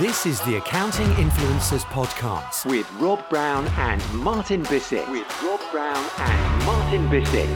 [0.00, 5.08] This is the Accounting Influencers Podcast with Rob Brown and Martin Bissett.
[5.08, 7.48] With Rob Brown and Martin Bissett.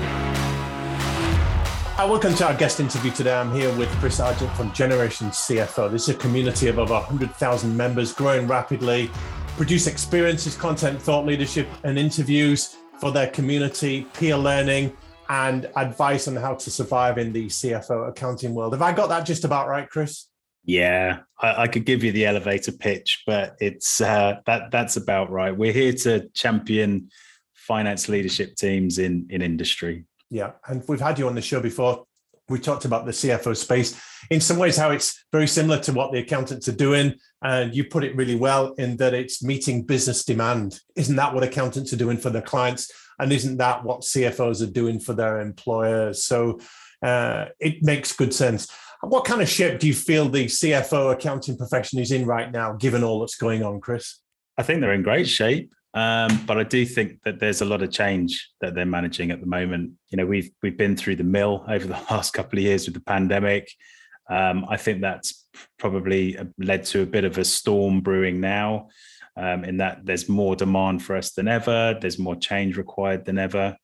[1.96, 3.34] Hi, welcome to our guest interview today.
[3.34, 5.90] I'm here with Chris Argent from Generation CFO.
[5.90, 9.10] This is a community of over 100,000 members growing rapidly,
[9.56, 14.96] produce experiences, content, thought leadership, and interviews for their community, peer learning,
[15.28, 18.74] and advice on how to survive in the CFO accounting world.
[18.74, 20.27] Have I got that just about right, Chris?
[20.68, 25.30] Yeah, I, I could give you the elevator pitch, but it's uh, that that's about
[25.30, 25.56] right.
[25.56, 27.08] We're here to champion
[27.54, 30.04] finance leadership teams in in industry.
[30.28, 32.04] Yeah, and we've had you on the show before.
[32.50, 33.98] We talked about the CFO space
[34.30, 37.14] in some ways, how it's very similar to what the accountants are doing.
[37.42, 40.80] And you put it really well in that it's meeting business demand.
[40.96, 42.90] Isn't that what accountants are doing for their clients?
[43.18, 46.24] And isn't that what CFOs are doing for their employers?
[46.24, 46.60] So
[47.02, 48.68] uh, it makes good sense.
[49.02, 52.72] What kind of shape do you feel the CFO accounting profession is in right now,
[52.72, 54.20] given all that's going on, Chris?
[54.56, 55.72] I think they're in great shape.
[55.94, 59.40] Um, but I do think that there's a lot of change that they're managing at
[59.40, 59.92] the moment.
[60.10, 62.94] You know, we've we've been through the mill over the last couple of years with
[62.94, 63.70] the pandemic.
[64.30, 65.46] Um, I think that's
[65.78, 68.88] probably led to a bit of a storm brewing now.
[69.36, 71.96] Um, in that there's more demand for us than ever.
[72.00, 73.76] There's more change required than ever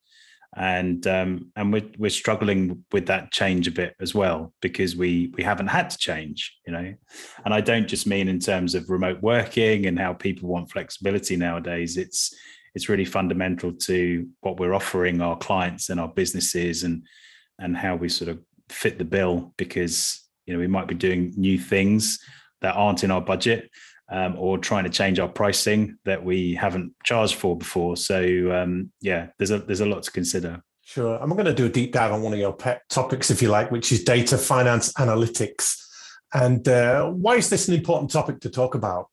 [0.57, 5.33] and um, and we're we're struggling with that change a bit as well because we
[5.37, 6.95] we haven't had to change, you know.
[7.45, 11.37] And I don't just mean in terms of remote working and how people want flexibility
[11.37, 11.97] nowadays.
[11.97, 12.35] It's
[12.75, 17.03] it's really fundamental to what we're offering our clients and our businesses and
[17.59, 21.33] and how we sort of fit the bill because you know we might be doing
[21.37, 22.19] new things
[22.61, 23.71] that aren't in our budget
[24.11, 27.97] um, or trying to change our pricing that we haven't charged for before.
[27.97, 30.63] So um, yeah, there's a there's a lot to consider.
[30.83, 33.41] Sure, I'm going to do a deep dive on one of your pet topics, if
[33.41, 35.81] you like, which is data finance analytics.
[36.35, 39.09] And uh, why is this an important topic to talk about?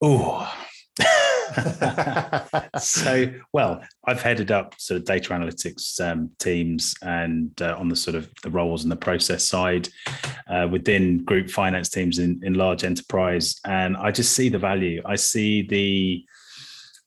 [0.00, 0.48] Oh,
[2.80, 7.96] so, well, I've headed up sort of data analytics um, teams and uh, on the
[7.96, 9.88] sort of the roles and the process side
[10.48, 13.60] uh, within group finance teams in, in large enterprise.
[13.64, 15.02] And I just see the value.
[15.04, 16.24] I see the,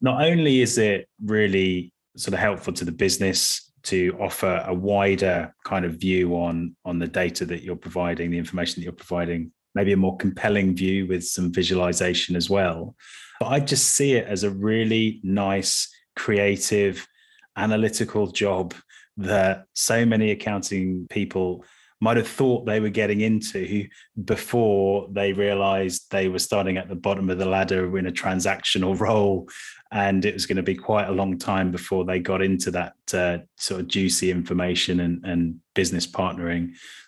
[0.02, 5.54] not only is it really sort of helpful to the business to offer a wider
[5.64, 9.52] kind of view on on the data that you're providing the information that you're providing
[9.78, 12.96] maybe a more compelling view with some visualization as well.
[13.40, 17.08] But I just see it as a really nice, creative,
[17.56, 18.74] analytical job
[19.18, 21.64] that so many accounting people
[22.00, 23.88] might have thought they were getting into
[24.24, 29.00] before they realized they were starting at the bottom of the ladder in a transactional
[29.08, 29.48] role.
[29.92, 32.94] And it was going to be quite a long time before they got into that
[33.14, 36.64] uh, sort of juicy information and, and business partnering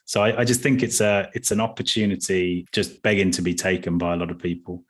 [0.06, 3.98] so I, I, just think it's a it's an opportunity just begging to be taken
[3.98, 4.84] by a lot of people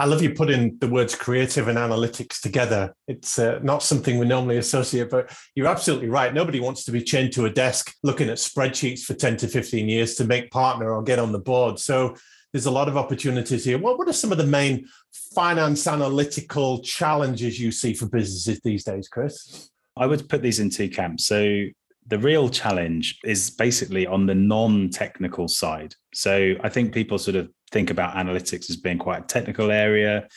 [0.00, 2.96] I love you putting the words creative and analytics together.
[3.06, 6.34] It's uh, not something we normally associate, but you're absolutely right.
[6.34, 9.88] Nobody wants to be chained to a desk looking at spreadsheets for 10 to 15
[9.88, 11.78] years to make partner or get on the board.
[11.78, 12.16] So
[12.52, 13.78] there's a lot of opportunities here.
[13.78, 14.88] What, what are some of the main
[15.32, 19.70] finance analytical challenges you see for businesses these days, Chris?
[19.96, 21.24] I would put these in two camps.
[21.24, 21.66] So
[22.06, 25.94] the real challenge is basically on the non-technical side.
[26.12, 30.28] So I think people sort of think about analytics as being quite a technical area.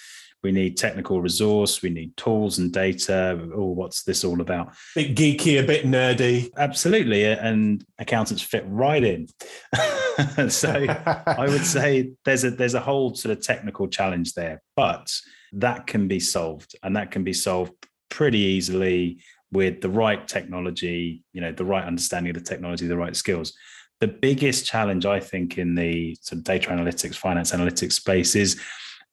[0.43, 3.49] We need technical resource, we need tools and data.
[3.53, 4.67] Oh, what's this all about?
[4.95, 6.51] A bit geeky, a bit nerdy.
[6.55, 7.25] Absolutely.
[7.25, 9.27] And accountants fit right in.
[10.49, 15.11] so I would say there's a there's a whole sort of technical challenge there, but
[15.53, 17.73] that can be solved and that can be solved
[18.09, 19.19] pretty easily
[19.51, 23.53] with the right technology, you know, the right understanding of the technology, the right skills.
[23.99, 28.61] The biggest challenge I think in the sort of data analytics, finance analytics space is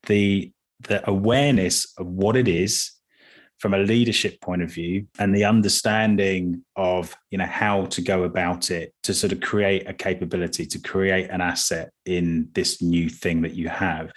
[0.07, 0.53] the
[0.89, 2.91] the awareness of what it is
[3.59, 8.25] from a leadership point of view and the understanding of you know how to go
[8.25, 13.09] about it to sort of create a capability to create an asset in this new
[13.09, 14.13] thing that you have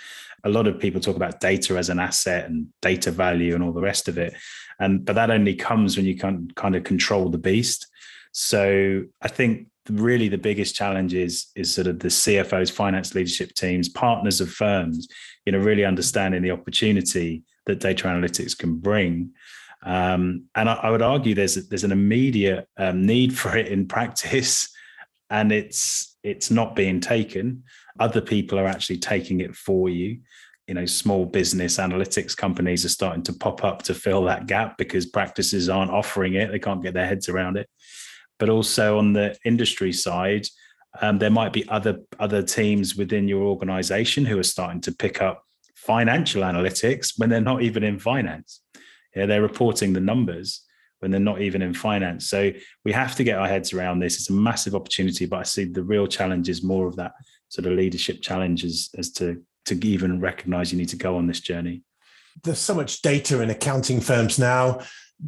[0.47, 3.73] a lot of people talk about data as an asset and data value and all
[3.73, 4.33] the rest of it
[4.79, 7.87] and but that only comes when you can kind of control the beast
[8.31, 13.53] so i think really the biggest challenge is is sort of the CFOs, finance leadership
[13.53, 15.07] teams, partners of firms,
[15.45, 19.31] you know, really understanding the opportunity that data analytics can bring.
[19.83, 23.87] Um, and I, I, would argue there's there's an immediate um, need for it in
[23.87, 24.69] practice,
[25.29, 27.63] and it's it's not being taken.
[27.99, 30.19] Other people are actually taking it for you.
[30.67, 34.77] You know, small business analytics companies are starting to pop up to fill that gap
[34.77, 37.69] because practices aren't offering it; they can't get their heads around it
[38.39, 40.47] but also on the industry side,
[41.01, 45.21] Um, there might be other other teams within your organization who are starting to pick
[45.21, 45.43] up
[45.75, 48.61] financial analytics when they're not even in finance.
[49.15, 50.65] Yeah, they're reporting the numbers
[50.99, 52.29] when they're not even in finance.
[52.29, 52.51] So
[52.83, 54.15] we have to get our heads around this.
[54.15, 57.13] It's a massive opportunity, but I see the real challenge is more of that
[57.49, 61.27] sort of leadership challenge as, as to to even recognize you need to go on
[61.27, 61.83] this journey.
[62.43, 64.79] There's so much data in accounting firms now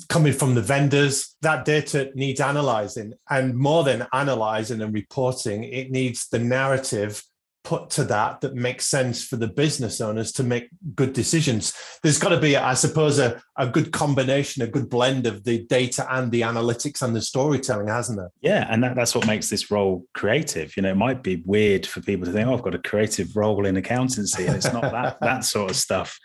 [0.07, 1.35] coming from the vendors.
[1.41, 7.21] That data needs analyzing, and more than analyzing and reporting, it needs the narrative
[7.63, 11.73] put to that that makes sense for the business owners to make good decisions.
[12.01, 15.65] There's got to be, I suppose, a, a good combination, a good blend of the
[15.65, 18.31] data and the analytics and the storytelling, hasn't there?
[18.41, 20.75] Yeah, and that, that's what makes this role creative.
[20.77, 23.35] You know, it might be weird for people to think, "Oh, I've got a creative
[23.35, 26.17] role in accountancy," and it's not that that sort of stuff.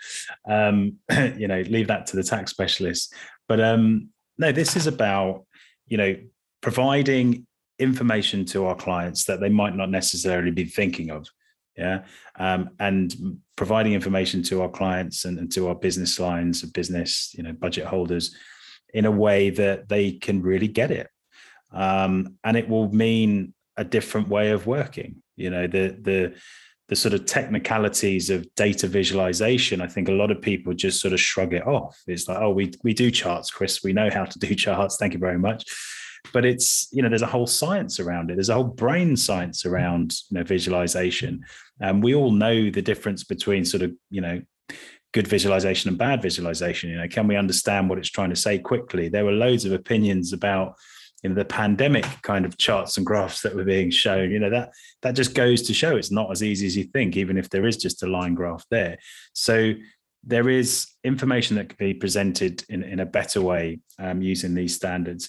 [0.49, 0.99] Um,
[1.37, 3.13] you know, leave that to the tax specialists.
[3.49, 4.09] But um,
[4.39, 5.47] no, this is about
[5.87, 6.17] you know
[6.61, 7.47] providing
[7.79, 11.27] information to our clients that they might not necessarily be thinking of
[11.77, 12.05] yeah?
[12.39, 17.35] Um, and providing information to our clients and, and, to our business lines of business
[17.37, 18.35] you know budget holders
[18.93, 21.09] in a way that they can really get it.
[21.73, 25.67] Um, and it will mean a different way of working you know?
[25.67, 26.35] The the
[26.89, 31.15] the sort of technicalities of data visualization i think a lot of people just sort
[31.15, 31.99] of shrug it off.
[32.07, 33.83] It's like oh we we do charts chris.
[33.83, 34.97] We know how to do charts.
[34.97, 35.65] Thank you very much
[36.35, 38.35] but it's you know there's a whole science around it.
[38.35, 41.45] There's a whole brain science around you know visualization.
[41.81, 44.43] And um, we all know the difference between sort of you know
[45.15, 47.09] good visualization and bad visualization you know.
[47.09, 49.09] Can we understand what it's trying to say quickly?
[49.09, 50.75] There were loads of opinions about
[51.23, 54.51] you know the pandemic kind of charts and graphs that were being shown you know
[54.51, 54.73] that
[55.03, 57.65] that just goes to show it's not as easy as you think even if there
[57.65, 58.99] is just a line graph there.
[59.35, 59.75] So
[60.27, 64.75] there is information that can be presented in, in a better way um, using these
[64.75, 65.29] standards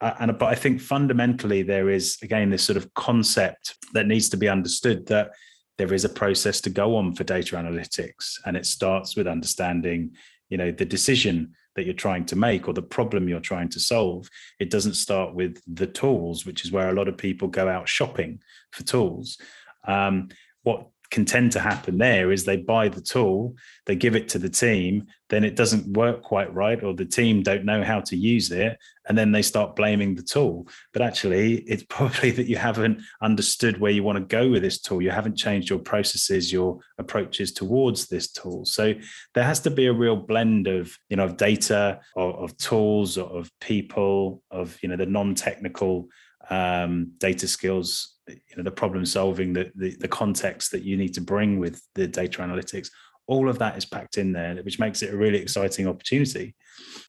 [0.00, 4.28] uh, and but I think fundamentally there is again this sort of concept that needs
[4.30, 5.30] to be understood that
[5.78, 10.12] there is a process to go on for data analytics, and it starts with understanding,
[10.48, 13.78] you know, the decision that you're trying to make or the problem you're trying to
[13.78, 14.28] solve.
[14.58, 17.88] It doesn't start with the tools, which is where a lot of people go out
[17.88, 18.40] shopping
[18.72, 19.38] for tools.
[19.86, 20.30] Um,
[20.62, 23.54] what can tend to happen there is they buy the tool,
[23.86, 27.42] they give it to the team, then it doesn't work quite right, or the team
[27.42, 30.68] don't know how to use it, and then they start blaming the tool.
[30.92, 34.80] But actually, it's probably that you haven't understood where you want to go with this
[34.80, 35.02] tool.
[35.02, 38.64] You haven't changed your processes, your approaches towards this tool.
[38.64, 38.94] So
[39.34, 43.18] there has to be a real blend of you know of data, of, of tools,
[43.18, 46.08] of people, of you know the non-technical
[46.50, 51.14] um, data skills you know the problem solving the, the, the context that you need
[51.14, 52.88] to bring with the data analytics
[53.26, 56.54] all of that is packed in there which makes it a really exciting opportunity.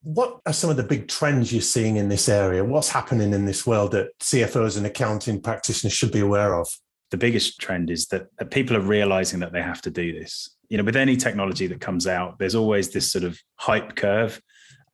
[0.02, 2.64] What are some of the big trends you're seeing in this area?
[2.64, 6.68] What's happening in this world that cfos and accounting practitioners should be aware of?
[7.12, 10.56] The biggest trend is that, that people are realizing that they have to do this.
[10.70, 14.42] You know with any technology that comes out there's always this sort of hype curve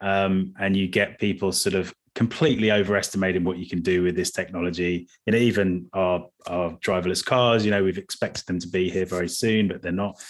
[0.01, 4.31] um, and you get people sort of completely overestimating what you can do with this
[4.31, 5.07] technology.
[5.25, 9.29] And even our, our driverless cars, you know, we've expected them to be here very
[9.29, 10.21] soon, but they're not.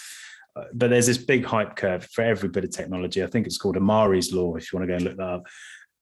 [0.56, 3.24] Uh, but there's this big hype curve for every bit of technology.
[3.24, 5.44] I think it's called Amara's law, if you want to go and look that up.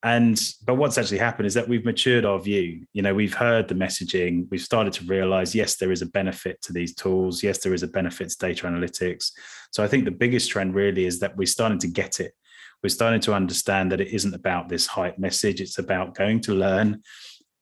[0.04, 2.84] And but what's actually happened is that we've matured our view.
[2.92, 4.46] You know, we've heard the messaging.
[4.50, 7.42] We've started to realize, yes, there is a benefit to these tools.
[7.42, 9.30] Yes, there is a benefit to data analytics.
[9.70, 12.32] So I think the biggest trend really is that we're starting to get it
[12.82, 15.60] we're starting to understand that it isn't about this hype message.
[15.60, 17.02] It's about going to learn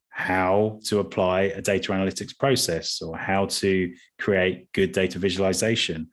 [0.08, 6.08] how to apply a data analytics process or how to create good data visualization.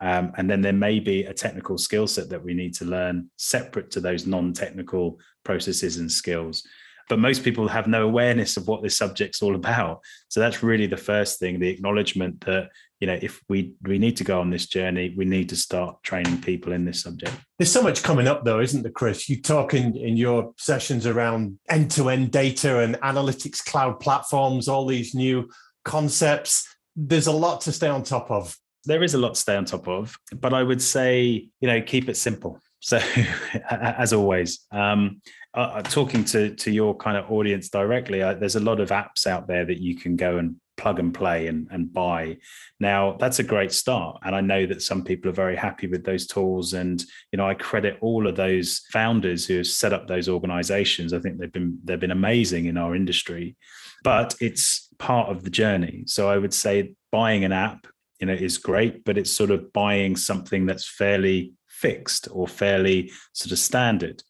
[0.00, 3.30] Um, and then there may be a technical skill set that we need to learn
[3.36, 6.66] separate to those non technical processes and skills
[7.10, 10.00] but most people have no awareness of what this subject's all about.
[10.28, 14.16] So that's really the first thing the acknowledgement that you know if we we need
[14.18, 17.34] to go on this journey we need to start training people in this subject.
[17.58, 19.28] There's so much coming up though isn't there chris?
[19.28, 25.14] You talk in, in your sessions around end-to-end data and analytics cloud platforms all these
[25.14, 25.50] new
[25.84, 26.66] concepts.
[26.94, 28.56] There's a lot to stay on top of.
[28.84, 31.82] There is a lot to stay on top of but i would say you know
[31.82, 32.98] keep it simple so
[33.70, 35.20] as always um,
[35.54, 39.26] uh, talking to to your kind of audience directly, uh, there's a lot of apps
[39.26, 42.38] out there that you can go and plug and play and, and buy.
[42.78, 46.04] Now that's a great start, and I know that some people are very happy with
[46.04, 46.72] those tools.
[46.72, 51.12] And you know, I credit all of those founders who have set up those organizations.
[51.12, 53.56] I think they've been they've been amazing in our industry,
[54.02, 56.04] but it's part of the journey.
[56.06, 57.86] So I would say buying an app,
[58.20, 63.10] you know, is great, but it's sort of buying something that's fairly fixed or fairly
[63.32, 64.22] sort of standard.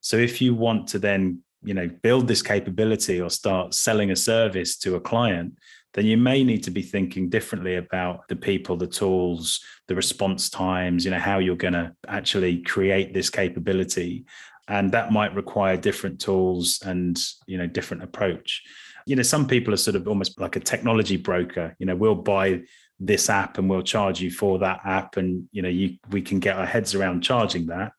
[0.00, 4.16] So if you want to then, you know, build this capability or start selling a
[4.16, 5.54] service to a client,
[5.94, 10.50] then you may need to be thinking differently about the people, the tools, the response
[10.50, 14.26] times, you know, how you're going to actually create this capability.
[14.68, 18.62] And that might require different tools and, you know, different approach.
[19.06, 22.14] You know, some people are sort of almost like a technology broker, you know, we'll
[22.14, 22.62] buy
[22.98, 26.40] this app and we'll charge you for that app and you know you we can
[26.40, 27.92] get our heads around charging that.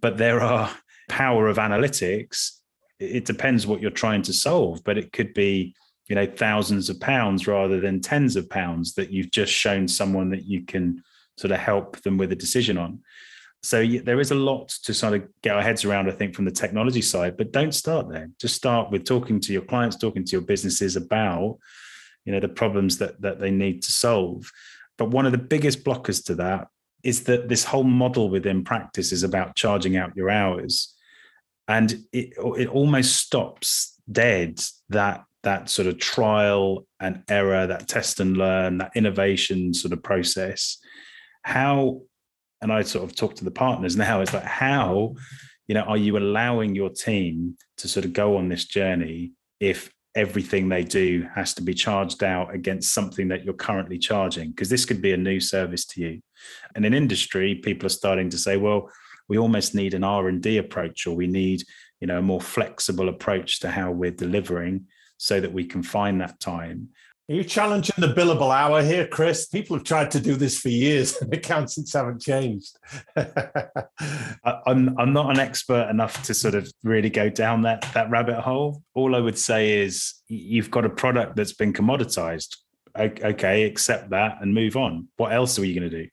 [0.00, 0.70] But there are
[1.08, 2.52] power of analytics.
[2.98, 5.74] It depends what you're trying to solve but it could be
[6.08, 10.30] you know thousands of pounds rather than tens of pounds that you've just shown someone
[10.30, 11.02] that you can
[11.36, 13.00] sort of help them with a decision on
[13.62, 16.44] so there is a lot to sort of get our heads around i think from
[16.44, 18.30] the technology side but don't start there.
[18.40, 21.58] Just start with talking to your clients talking to your businesses about
[22.24, 24.50] you know the problems that that they need to solve.
[24.98, 26.68] But one of the biggest blockers to that
[27.02, 30.94] is that this whole model within practice is about charging out your hours.
[31.68, 38.20] And it it almost stops dead that that sort of trial and error that test
[38.20, 40.78] and learn that innovation sort of process.
[41.42, 42.02] How
[42.62, 45.14] and i sort of talk to the partners now it's like how
[45.68, 49.92] you know are you allowing your team to sort of go on this journey if
[50.14, 54.50] everything they do has to be charged out against something that you're currently charging?
[54.50, 56.20] Because this could be a new service to you.
[56.74, 58.90] And in industry people are starting to say well
[59.28, 61.62] we almost need an r&d approach or we need
[62.00, 66.20] you know a more flexible approach to how we're delivering so that we can find
[66.20, 66.88] that time
[67.32, 69.46] are you challenging the billable hour here, Chris?
[69.46, 72.76] People have tried to do this for years, and accountants haven't changed.
[74.66, 78.38] I'm I'm not an expert enough to sort of really go down that that rabbit
[78.40, 78.82] hole.
[78.92, 82.58] All I would say is you've got a product that's been commoditized.
[82.98, 85.08] Okay, accept that and move on.
[85.16, 86.10] What else are you going to do?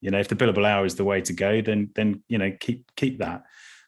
[0.00, 2.52] You know, if the billable hour is the way to go, then then you know
[2.60, 3.42] keep keep that.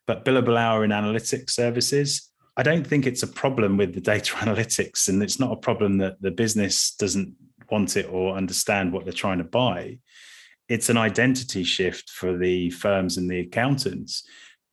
[0.09, 2.28] But billable hour in analytics services,
[2.59, 5.99] I don't think it's a problem with the data analytics, and it's not a problem
[5.99, 7.35] that the business doesn't
[7.71, 9.99] want it or understand what they're trying to buy.
[10.69, 14.25] It's an identity shift for the firms and the accountants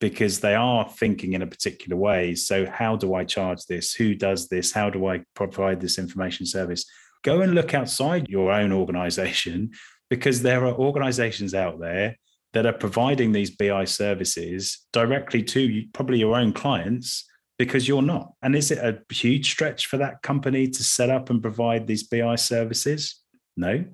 [0.02, 2.34] because they are thinking in a particular way.
[2.34, 3.94] So, how do I charge this?
[3.94, 4.72] Who does this?
[4.72, 6.86] How do I provide this information service?
[7.24, 9.72] Go and look outside your own organization
[10.10, 12.18] because there are organizations out there
[12.54, 17.26] that are providing these BI services directly to probably your own clients
[17.58, 18.34] because you're not.
[18.42, 22.04] And is it a huge stretch for that company to set up and provide these
[22.04, 23.22] BI services?
[23.56, 23.86] No.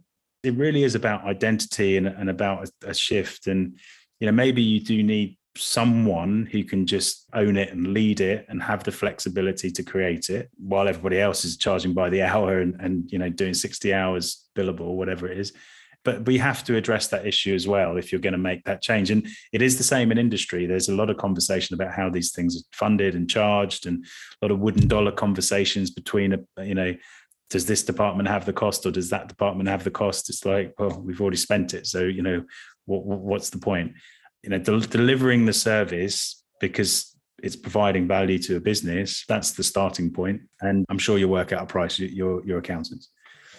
[0.43, 3.47] It really is about identity and, and about a, a shift.
[3.47, 3.77] And,
[4.19, 8.45] you know, maybe you do need someone who can just own it and lead it
[8.49, 12.59] and have the flexibility to create it while everybody else is charging by the hour
[12.59, 15.51] and, and you know doing 60 hours billable or whatever it is
[16.03, 18.81] but we have to address that issue as well if you're going to make that
[18.81, 19.11] change.
[19.11, 20.65] And it is the same in industry.
[20.65, 24.03] There's a lot of conversation about how these things are funded and charged and
[24.41, 26.95] a lot of wooden dollar conversations between a you know
[27.49, 30.29] does this department have the cost or does that department have the cost?
[30.29, 31.85] It's like well we've already spent it.
[31.85, 32.43] So you know
[32.85, 33.93] what, what's the point?
[34.43, 39.63] You know del- delivering the service because it's providing value to a business that's the
[39.63, 40.41] starting point.
[40.61, 43.09] And i'm sure you'll work out a price your your accountants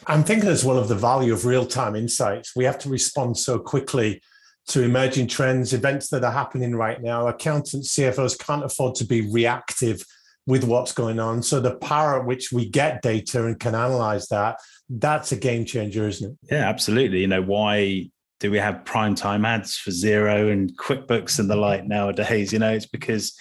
[0.07, 2.57] I'm thinking as well of the value of real time insights.
[2.57, 4.23] We have to respond so quickly
[4.69, 7.29] to emerging trends, events that are happening right now.
[7.29, 10.05] Accountants, CFOs can't afford to be reactive
[10.47, 11.43] with what's going on.
[11.43, 14.57] So the power at which we get data and can analyze that,
[14.89, 16.39] that's a game changer, isn't it?
[16.51, 17.21] Yeah, absolutely.
[17.21, 21.57] You know, why do we have prime time ads for Xero and QuickBooks and the
[21.57, 22.53] like nowadays?
[22.53, 23.37] You know, it's because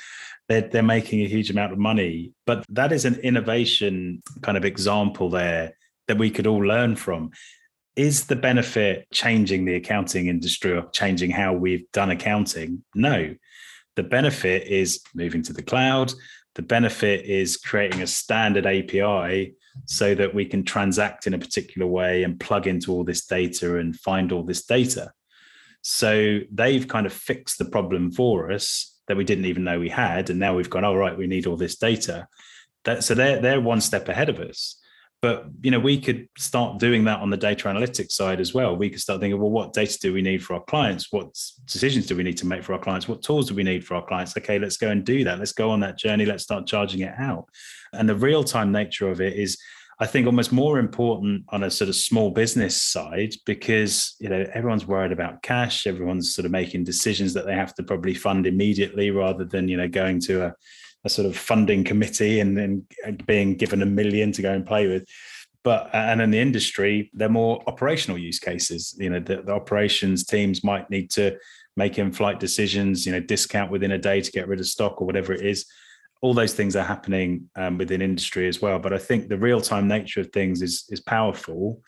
[0.48, 2.34] they're, they're making a huge amount of money.
[2.46, 5.74] But that is an innovation kind of example there
[6.12, 7.32] that we could all learn from.
[7.96, 12.84] Is the benefit changing the accounting industry or changing how we've done accounting?
[12.94, 13.34] No.
[13.96, 16.12] The benefit is moving to the cloud.
[16.56, 19.54] The benefit is creating a standard API
[19.86, 23.78] so that we can transact in a particular way and plug into all this data
[23.78, 25.14] and find all this data.
[25.82, 29.88] So they've kind of fixed the problem for us that we didn't even know we
[29.88, 30.30] had.
[30.30, 32.28] And now we've gone, oh, right, we need all this data.
[32.84, 34.76] That, so they're, they're one step ahead of us
[35.22, 38.76] but you know we could start doing that on the data analytics side as well.
[38.76, 41.12] We could start thinking well what data do we need for our clients?
[41.12, 41.34] What
[41.66, 43.08] decisions do we need to make for our clients?
[43.08, 44.36] What tools do we need for our clients?
[44.38, 45.40] Okay let's go and do that.
[45.40, 46.26] Let's go on that journey.
[46.26, 47.46] Let's start charging it out.
[47.94, 49.58] And the real time nature of it is
[50.02, 54.48] I think almost more important on a sort of small business side because you know
[54.52, 55.86] everyone's worried about cash.
[55.86, 59.78] Everyone's sort of making decisions that they have to probably fund immediately rather than you
[59.78, 60.54] know going to a
[61.04, 62.86] a sort of funding committee and then
[63.26, 65.06] being given a million to go and play with
[65.64, 70.26] but and in the industry they're more operational use cases you know the, the, operations
[70.26, 71.38] teams might need to
[71.76, 75.02] make in flight decisions you know discount within a day to get rid of stock
[75.02, 75.66] or whatever it is
[76.22, 78.80] all those things are happening um, within industry as well.
[78.80, 81.82] But I think the real time nature of things is is powerful.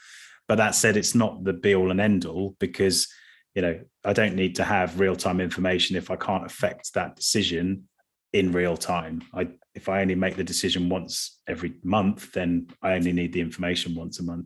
[0.47, 3.07] But that said, it's not the be all and end all because
[3.55, 7.15] you know I don't need to have real time information if I can't affect that
[7.15, 7.87] decision
[8.33, 9.23] in real time.
[9.33, 13.41] I if I only make the decision once every month, then I only need the
[13.41, 14.45] information once a month.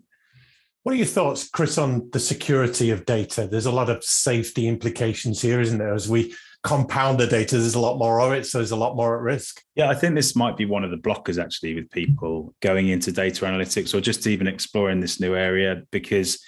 [0.83, 3.45] What are your thoughts, Chris, on the security of data?
[3.45, 5.93] There's a lot of safety implications here, isn't there?
[5.93, 8.95] As we compound the data, there's a lot more of it, so there's a lot
[8.95, 9.61] more at risk.
[9.75, 13.11] Yeah, I think this might be one of the blockers actually with people going into
[13.11, 16.39] data analytics or just even exploring this new area because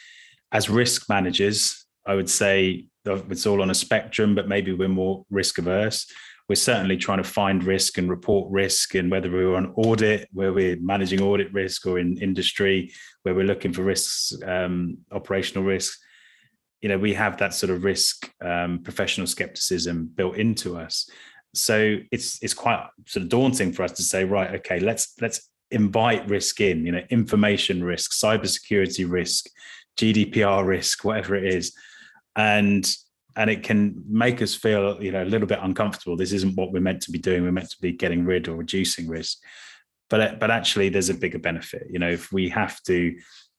[0.54, 5.26] as risk managers, I would say it's all on a spectrum, but maybe we're more
[5.30, 6.08] risk averse
[6.50, 10.52] we're certainly trying to find risk and report risk and whether we're on audit where
[10.52, 12.92] we're managing audit risk or in industry
[13.22, 16.00] where we're looking for risks um, operational risks.
[16.82, 21.08] You know we have that sort of risk um, professional skepticism built into us.
[21.54, 25.50] So it's it's quite sort of daunting for us to say right okay let's let's
[25.72, 29.46] invite risk in you know information risk cybersecurity risk
[29.98, 31.76] gdpr risk whatever it is.
[32.36, 32.90] And
[33.40, 36.18] and it can make us feel you know a little bit uncomfortable.
[36.18, 37.42] This isn't what we're meant to be doing.
[37.42, 39.38] We're meant to be getting rid or reducing risk.
[40.10, 41.88] But but actually there's a bigger benefit.
[41.90, 43.16] You know if we have to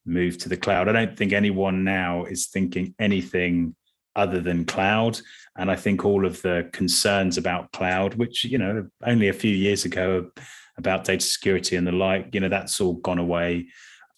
[0.06, 3.74] move to the cloud i don't think anyone now is thinking anything
[4.16, 5.20] other than cloud.
[5.56, 9.54] And i think all of the concerns about cloud which you know only a few
[9.54, 10.30] years ago
[10.76, 13.68] about data security and the like you know that's all gone away.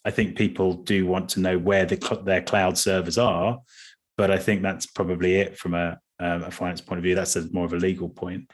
[0.05, 3.59] I think people do want to know where the, their cloud servers are
[4.17, 7.15] but I think that's probably it from a, um, a finance point of view.
[7.15, 8.49] That's a, more of a legal point.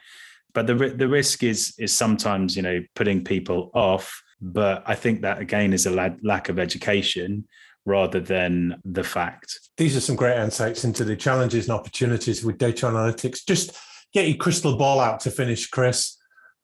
[0.52, 4.22] But the the risk is is sometimes you know putting people off.
[4.40, 7.46] But I think that again is a lack of education
[7.86, 9.58] rather than the fact.
[9.76, 13.40] These are some great insights into the challenges and opportunities with data analytics.
[13.46, 13.78] Just
[14.12, 16.16] get your crystal ball out to finish, Chris.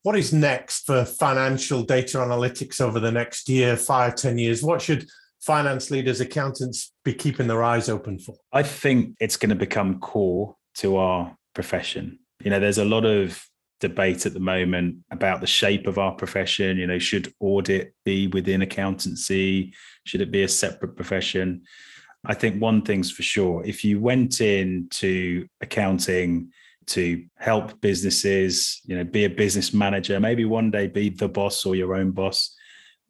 [0.03, 4.63] What is next for financial data analytics over the next year, five, ten years?
[4.63, 5.09] What should
[5.47, 8.35] finance leaders, accountants be keeping their eyes open for?
[8.53, 12.19] I think it's going to become core to our profession.
[12.43, 13.43] You know, there's a lot of
[13.81, 16.79] debate at the moment about the shape of our profession.
[16.79, 19.73] You know, should audit be within accountancy?
[20.05, 21.63] Should it be a separate profession?
[22.25, 26.51] I think one thing's for sure if you went into accounting
[26.87, 31.65] to help businesses, you know, be a business manager, maybe one day be the boss
[31.65, 32.57] or your own boss,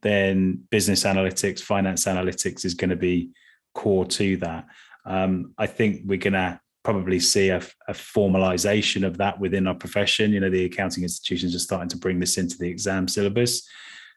[0.02, 3.30] then business analytics, finance analytics is going to be
[3.74, 4.66] core to that.
[5.04, 9.74] Um, I think we're going to probably see a, a, formalization of that within our
[9.74, 10.32] profession.
[10.32, 13.68] You know, the accounting institutions are starting to bring this into the exam syllabus.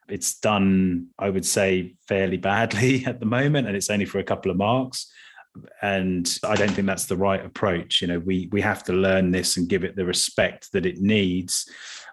[0.07, 4.23] It's done, I would say, fairly badly at the moment, and it's only for a
[4.23, 5.11] couple of marks.
[5.81, 8.01] And I don't think that's the right approach.
[8.01, 10.99] You know, we we have to learn this and give it the respect that it
[10.99, 11.69] needs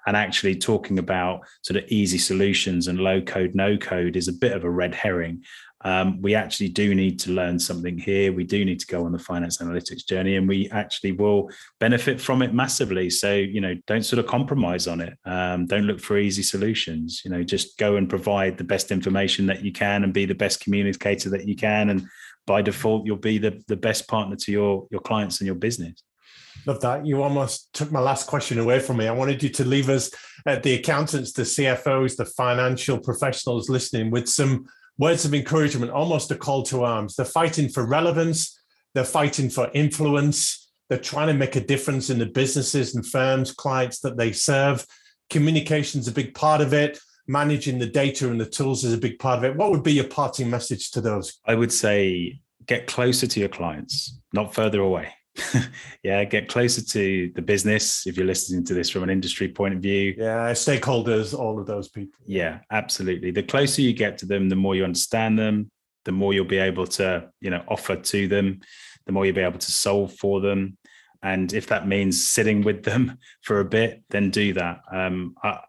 [0.06, 4.32] and actually talking about sort of easy solutions and low code, no code is a
[4.32, 5.42] bit of a red herring.
[5.82, 8.32] Um, we actually do need to learn something here.
[8.32, 12.20] We do need to go on the finance analytics journey, and we actually will benefit
[12.20, 13.10] from it massively.
[13.10, 15.16] So, you know, don't sort of compromise on it.
[15.24, 17.22] Um, don't look for easy solutions.
[17.24, 20.34] You know, just go and provide the best information that you can, and be the
[20.34, 21.90] best communicator that you can.
[21.90, 22.08] And
[22.46, 26.02] by default, you'll be the the best partner to your your clients and your business.
[26.64, 27.06] Love that.
[27.06, 29.06] You almost took my last question away from me.
[29.06, 30.10] I wanted you to leave us,
[30.46, 34.66] uh, the accountants, the CFOs, the financial professionals listening, with some
[34.98, 37.14] words of encouragement, almost a call to arms.
[37.14, 38.58] They're fighting for relevance,
[38.94, 43.52] they're fighting for influence, they're trying to make a difference in the businesses and firms,
[43.52, 44.86] clients that they serve.
[45.30, 46.98] Communication's a big part of it.
[47.28, 49.56] Managing the data and the tools is a big part of it.
[49.56, 51.40] What would be your parting message to those?
[51.44, 55.12] I would say get closer to your clients, not further away.
[56.02, 59.74] yeah, get closer to the business if you're listening to this from an industry point
[59.74, 60.14] of view.
[60.16, 62.18] Yeah, stakeholders, all of those people.
[62.26, 63.30] Yeah, absolutely.
[63.30, 65.70] The closer you get to them, the more you understand them,
[66.04, 68.60] the more you'll be able to, you know, offer to them,
[69.06, 70.78] the more you'll be able to solve for them.
[71.22, 74.80] And if that means sitting with them for a bit, then do that.
[74.90, 75.60] Um, I,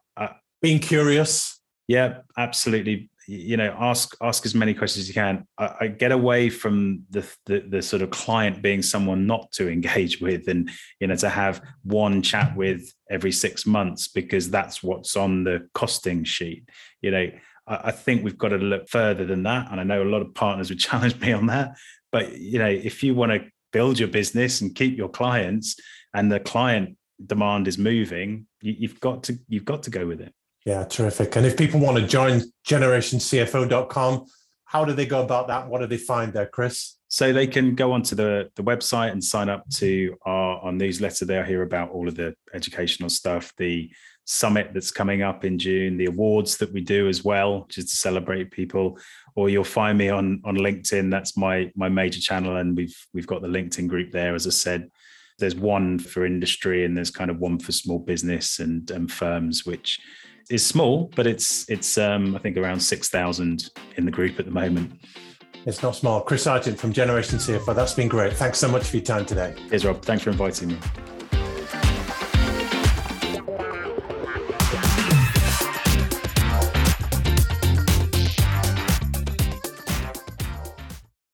[0.62, 1.60] Being curious.
[1.88, 3.10] Yeah, absolutely.
[3.30, 5.46] You know ask ask as many questions as you can.
[5.58, 9.70] I, I, get away from the, the, the sort of client being someone not to
[9.70, 10.70] engage with and
[11.02, 15.68] you know to have one chat with every six months because that's what's on the
[15.74, 16.70] costing sheet.
[17.02, 17.30] You know
[17.68, 20.22] I, I think we've got to look further than that and i know a lot
[20.22, 21.76] of partners would challenge me on that.
[22.14, 25.76] But you know if you want to build your business and keep your clients
[26.14, 30.22] and the client demand is moving you, you've got to you've got to go with
[30.22, 30.34] it
[30.66, 31.36] yeah, terrific.
[31.36, 34.26] And if people want to join generationcfo.com,
[34.66, 35.68] how do they go about that?
[35.68, 36.98] What do they find there, Chris?
[37.08, 41.24] So they can go onto the, the website and sign up to our, our newsletter
[41.24, 43.90] there, hear about all of the educational stuff, the
[44.26, 47.96] summit that's coming up in June, the awards that we do as well, just to
[47.96, 49.00] celebrate people.
[49.36, 51.10] Or you'll find me on on LinkedIn.
[51.10, 54.36] That's my my major channel, and we've we've got the LinkedIn group there.
[54.36, 54.92] As I said,
[55.40, 59.66] there's one for industry, and there's kind of one for small business and, and firms,
[59.66, 60.00] which
[60.50, 64.46] is small, but it's it's um, I think around six thousand in the group at
[64.46, 65.00] the moment.
[65.66, 66.22] It's not small.
[66.22, 67.76] Chris Argent from Generation CFO.
[67.76, 68.34] That's been great.
[68.34, 69.54] Thanks so much for your time today.
[69.70, 70.02] Cheers, Rob.
[70.02, 70.78] Thanks for inviting me.